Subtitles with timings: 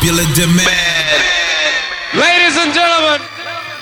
[0.00, 1.22] popular demand.
[2.14, 3.20] Ladies and gentlemen,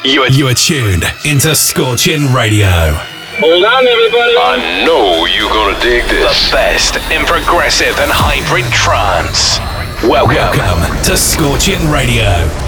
[0.03, 2.67] You are, You are tuned into Scorchin' Radio.
[3.39, 4.35] Hold on, everybody.
[4.37, 6.51] I know you're gonna dig this.
[6.51, 9.61] the best in progressive and hybrid trance.
[10.03, 10.35] Welcome.
[10.35, 12.68] Welcome to Scorchin' Radio.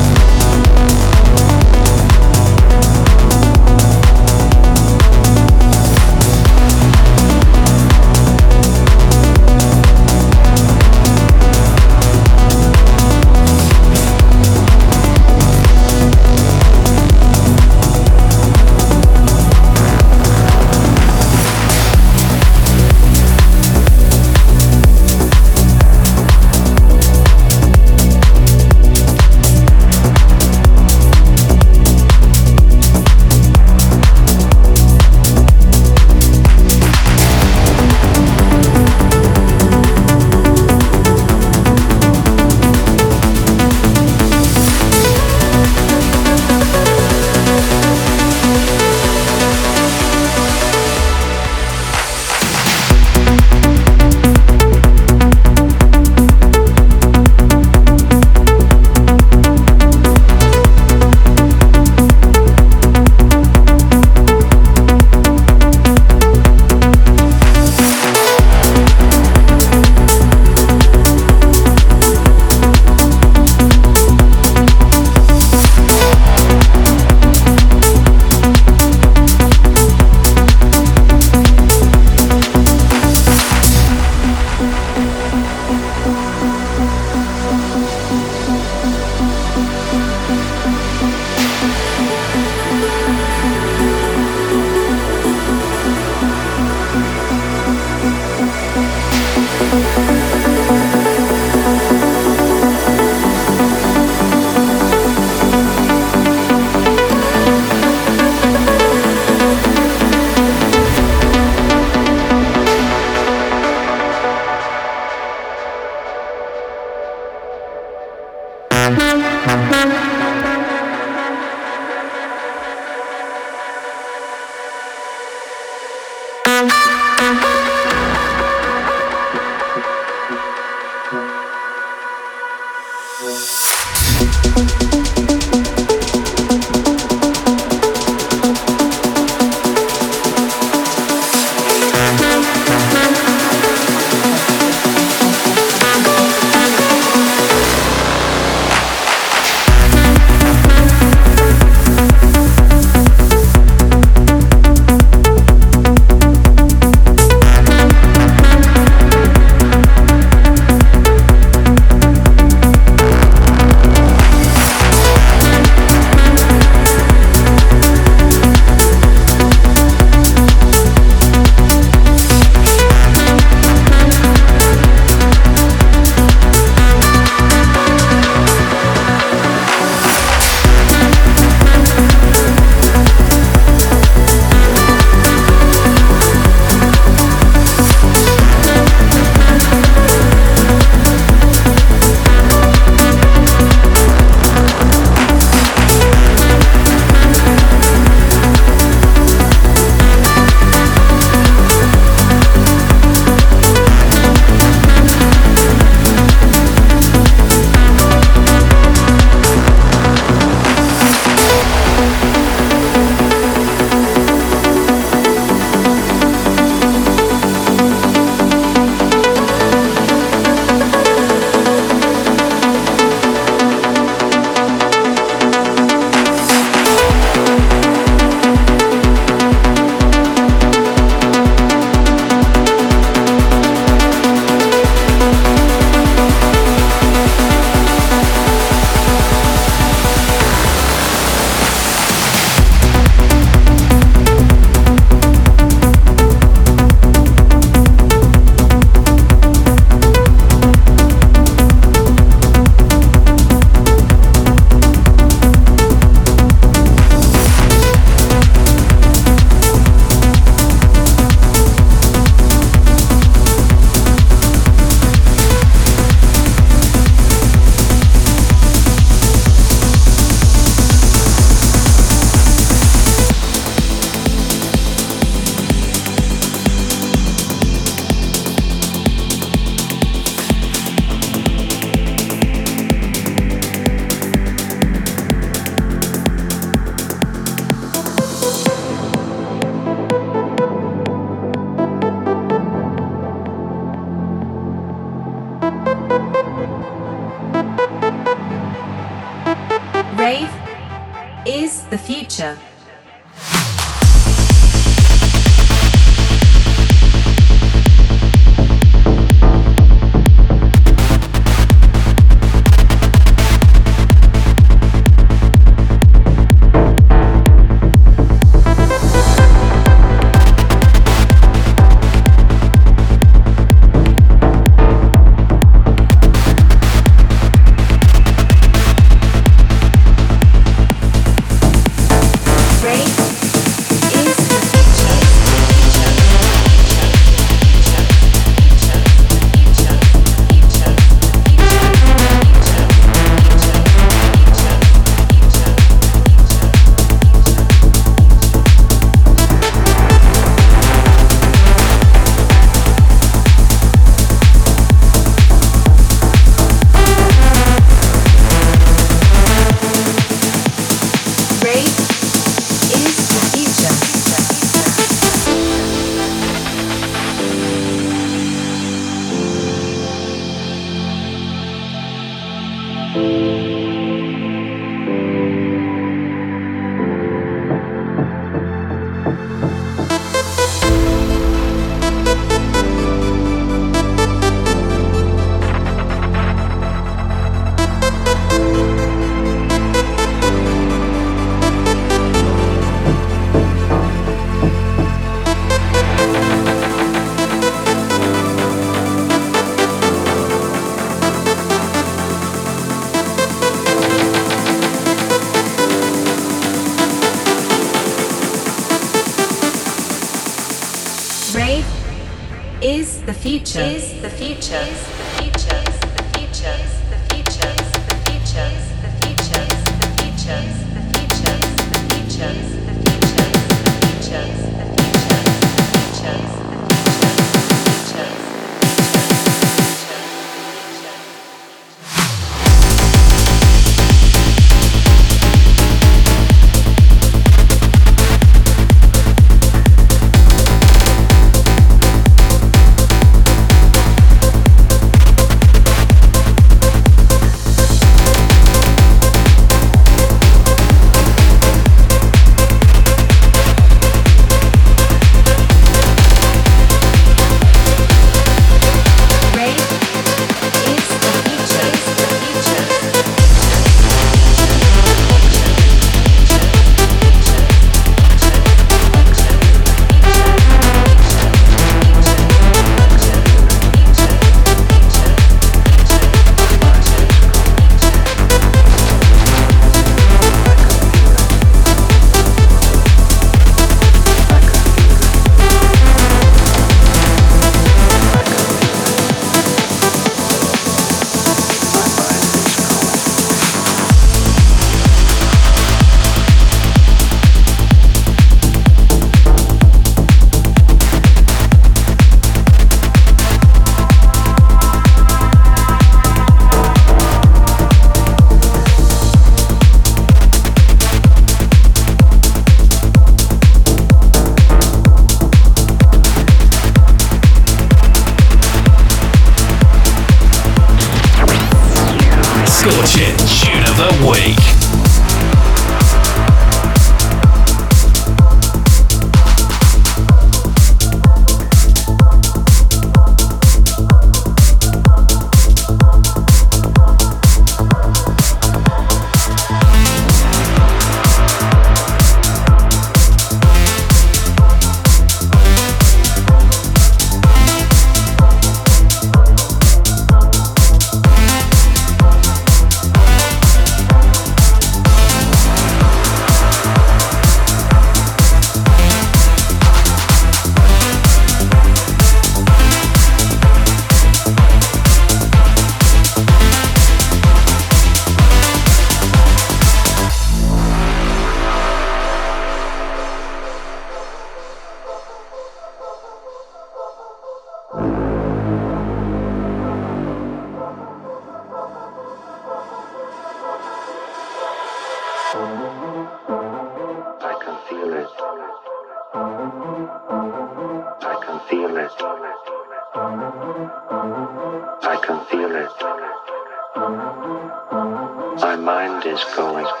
[599.31, 600.00] Is going.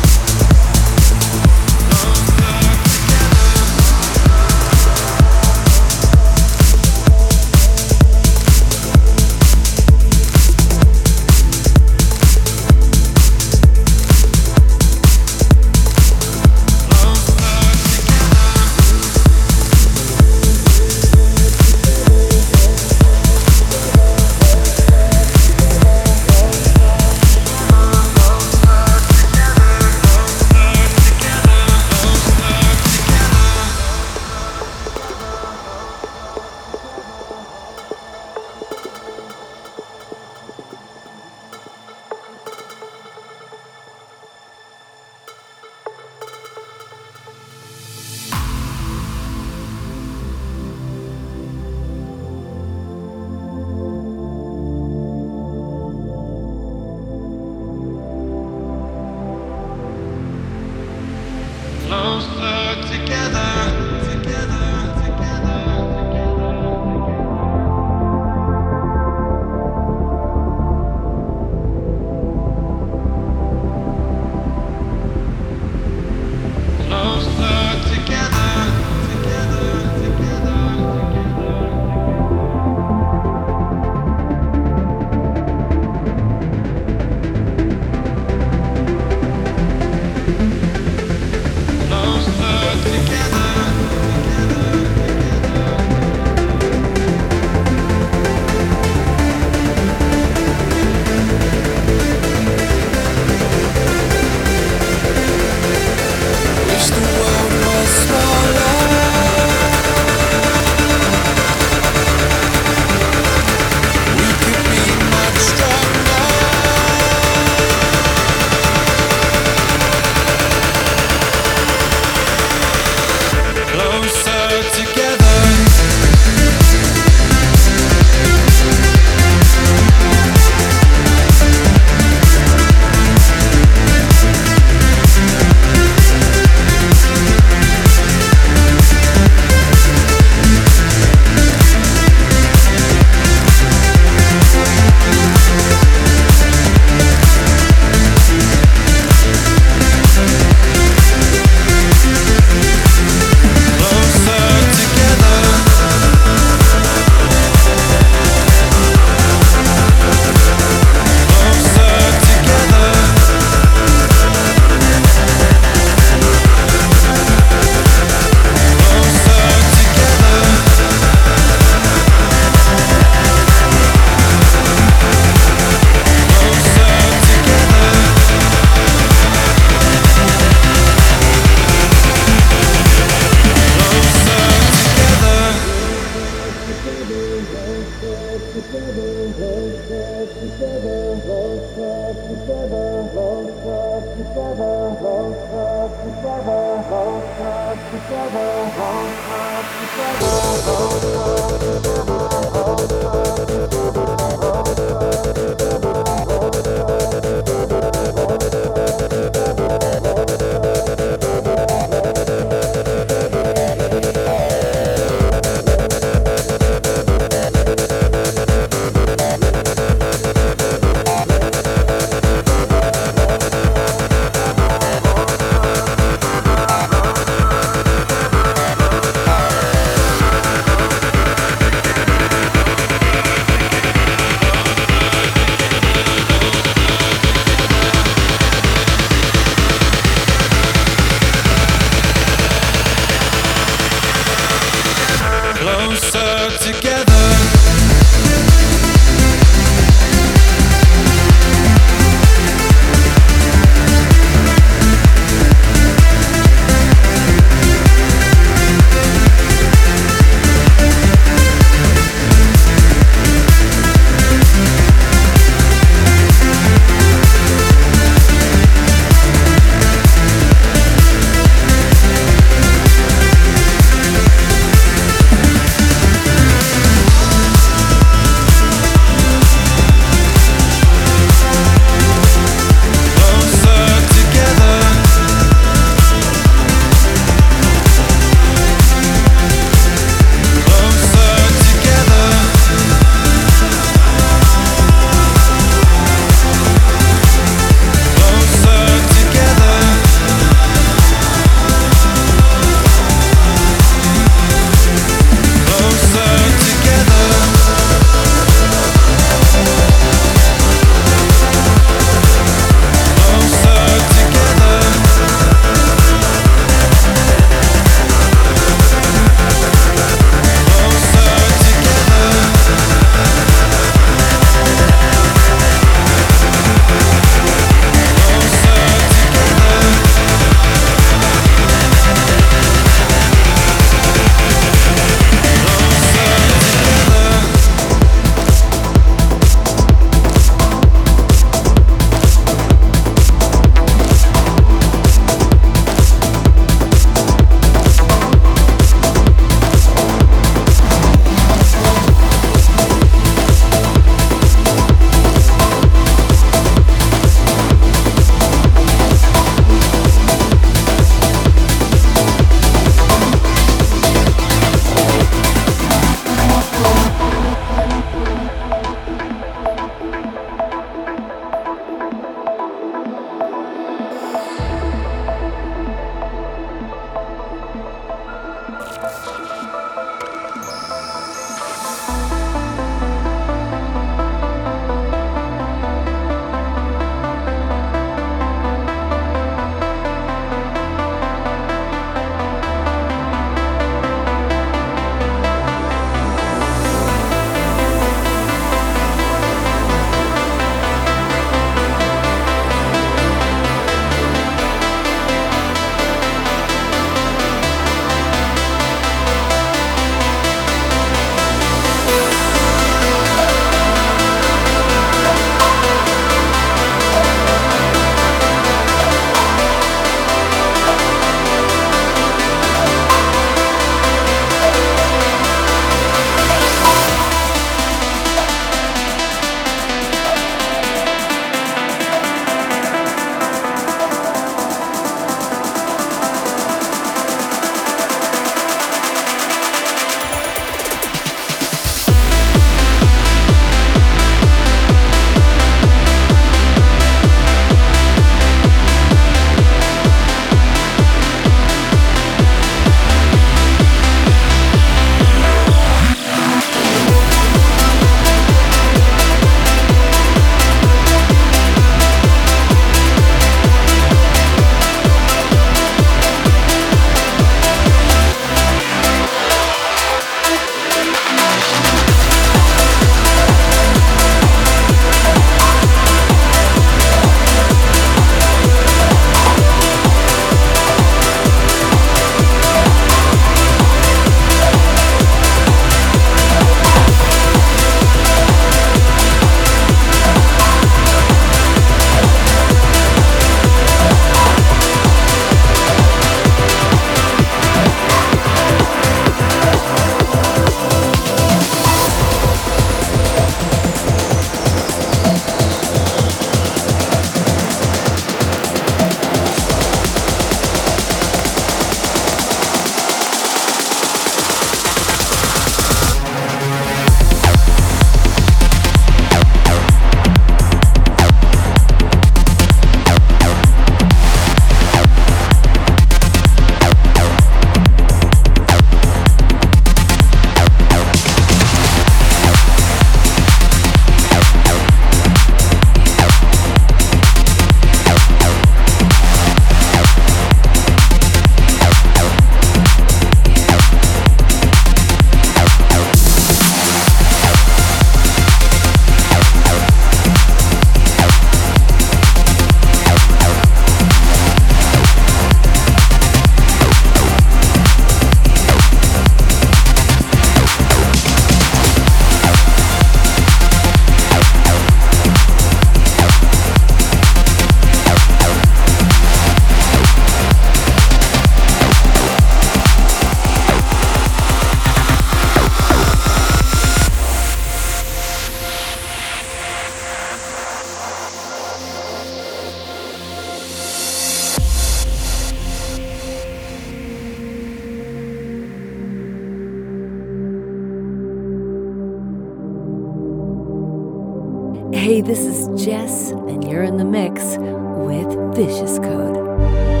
[594.93, 598.27] Hey, this is Jess, and you're in the mix with
[598.57, 600.00] ViciousCode.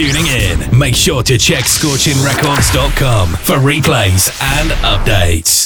[0.00, 0.78] Tuning in.
[0.78, 5.59] Make sure to check scorchingrecords.com for replays and updates.